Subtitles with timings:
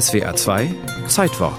[0.00, 0.74] SWA 2
[1.06, 1.52] Zeitwort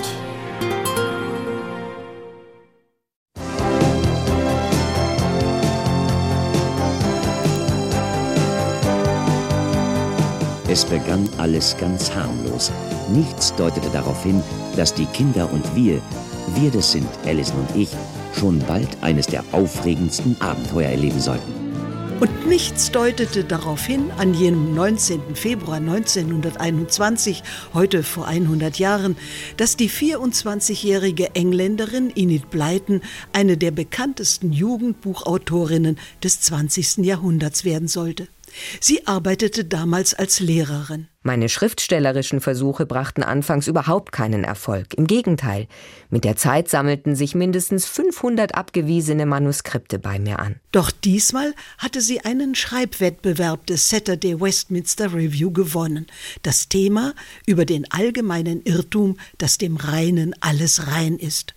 [10.68, 12.74] Es begann alles ganz harmlos.
[13.14, 14.44] Nichts deutete darauf hin,
[14.76, 16.02] dass die Kinder und wir,
[16.56, 17.90] wir das sind Alison und ich,
[18.34, 21.65] schon bald eines der aufregendsten Abenteuer erleben sollten.
[22.22, 25.36] Und nichts deutete darauf hin, an jenem 19.
[25.36, 27.44] Februar 1921,
[27.74, 29.18] heute vor 100 Jahren,
[29.58, 33.02] dass die 24-jährige Engländerin Enid Blyton
[33.34, 37.06] eine der bekanntesten Jugendbuchautorinnen des 20.
[37.06, 38.30] Jahrhunderts werden sollte.
[38.80, 41.08] Sie arbeitete damals als Lehrerin.
[41.24, 44.94] Meine schriftstellerischen Versuche brachten anfangs überhaupt keinen Erfolg.
[44.94, 45.68] Im Gegenteil,
[46.12, 50.60] mit der Zeit sammelten sich mindestens 500 abgewiesene Manuskripte bei mir an.
[50.72, 56.06] Doch diesmal hatte sie einen Schreibwettbewerb des Saturday Westminster Review gewonnen.
[56.44, 57.14] Das Thema
[57.48, 61.56] über den allgemeinen Irrtum, dass dem Reinen alles rein ist.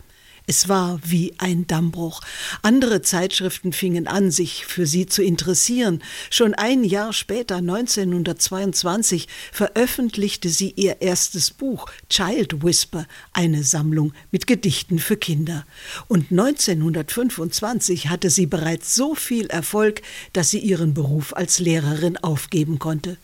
[0.51, 2.23] Es war wie ein Dammbruch.
[2.63, 6.03] Andere Zeitschriften fingen an, sich für sie zu interessieren.
[6.31, 14.47] Schon ein Jahr später, 1922, veröffentlichte sie ihr erstes Buch Child Whisper, eine Sammlung mit
[14.47, 15.67] Gedichten für Kinder.
[16.07, 20.01] Und 1925 hatte sie bereits so viel Erfolg,
[20.33, 23.19] dass sie ihren Beruf als Lehrerin aufgeben konnte.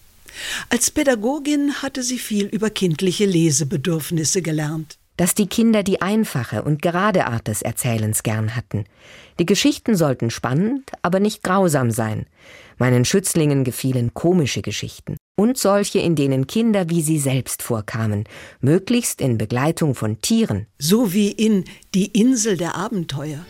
[0.68, 6.82] Als Pädagogin hatte sie viel über kindliche Lesebedürfnisse gelernt dass die Kinder die einfache und
[6.82, 8.84] gerade Art des Erzählens gern hatten.
[9.38, 12.26] Die Geschichten sollten spannend, aber nicht grausam sein.
[12.78, 18.24] Meinen Schützlingen gefielen komische Geschichten und solche, in denen Kinder wie sie selbst vorkamen,
[18.60, 20.66] möglichst in Begleitung von Tieren.
[20.78, 23.44] So wie in Die Insel der Abenteuer.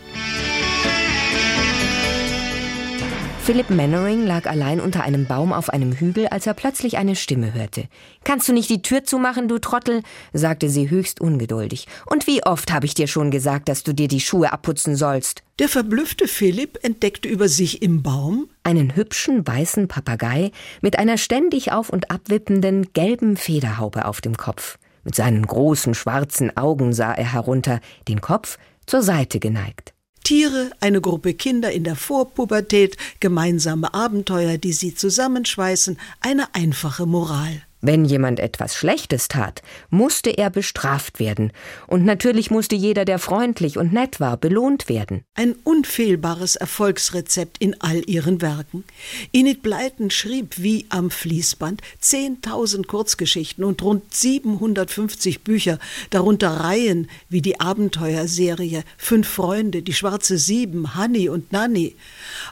[3.45, 7.53] Philip Mannering lag allein unter einem Baum auf einem Hügel, als er plötzlich eine Stimme
[7.53, 7.87] hörte.
[8.23, 10.01] Kannst du nicht die Tür zumachen, du Trottel?
[10.33, 11.87] sagte sie höchst ungeduldig.
[12.07, 15.43] Und wie oft habe ich dir schon gesagt, dass du dir die Schuhe abputzen sollst?
[15.59, 20.51] Der verblüffte Philipp entdeckte über sich im Baum einen hübschen weißen Papagei
[20.81, 24.79] mit einer ständig auf und abwippenden gelben Federhaube auf dem Kopf.
[25.03, 28.57] Mit seinen großen schwarzen Augen sah er herunter, den Kopf
[28.87, 29.94] zur Seite geneigt.
[30.25, 37.61] Tiere, eine Gruppe Kinder in der Vorpubertät, gemeinsame Abenteuer, die sie zusammenschweißen, eine einfache Moral.
[37.87, 41.51] Wenn jemand etwas Schlechtes tat, musste er bestraft werden.
[41.85, 45.23] Und natürlich musste jeder, der freundlich und nett war, belohnt werden.
[45.35, 48.85] Ein unfehlbares Erfolgsrezept in all ihren Werken.
[49.33, 55.77] Enid Blyton schrieb wie am Fließband 10.000 Kurzgeschichten und rund 750 Bücher,
[56.09, 61.95] darunter Reihen wie die Abenteuerserie Fünf Freunde, die Schwarze Sieben, Honey und Nanny.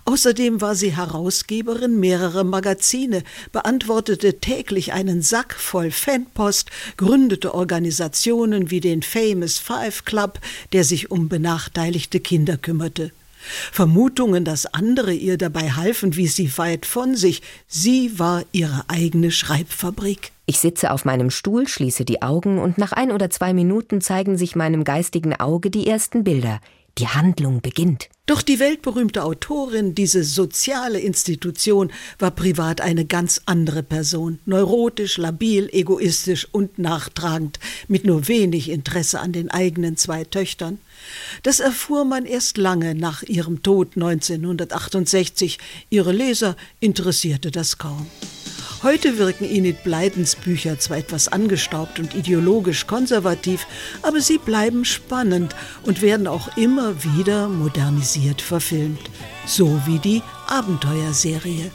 [0.06, 8.80] Außerdem war sie Herausgeberin mehrerer Magazine, beantwortete täglich einen Sack voll Fanpost, gründete Organisationen wie
[8.80, 10.40] den Famous Five Club,
[10.74, 13.12] der sich um benachteiligte Kinder kümmerte.
[13.72, 17.42] Vermutungen, dass andere ihr dabei halfen, wie sie weit von sich.
[17.68, 20.32] Sie war ihre eigene Schreibfabrik.
[20.46, 24.38] Ich sitze auf meinem Stuhl, schließe die Augen und nach ein oder zwei Minuten zeigen
[24.38, 26.60] sich meinem geistigen Auge die ersten Bilder.
[27.00, 28.10] Die Handlung beginnt.
[28.28, 34.38] Doch die weltberühmte Autorin, diese soziale Institution, war privat eine ganz andere Person.
[34.46, 40.78] Neurotisch, labil, egoistisch und nachtragend, mit nur wenig Interesse an den eigenen zwei Töchtern.
[41.42, 45.58] Das erfuhr man erst lange nach ihrem Tod 1968.
[45.90, 48.06] Ihre Leser interessierte das kaum.
[48.84, 53.66] Heute wirken Enid Bleidens Bücher zwar etwas angestaubt und ideologisch konservativ,
[54.02, 59.10] aber sie bleiben spannend und werden auch immer wieder modernisiert verfilmt.
[59.46, 61.72] So wie die Abenteuerserie.